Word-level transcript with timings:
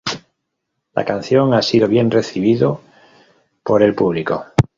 La 0.95 1.05
canción 1.05 1.53
ha 1.53 1.61
sido 1.61 1.87
bien 1.87 2.09
recibido 2.09 2.81
por 3.63 3.83
el 3.83 3.93
público. 3.93 4.43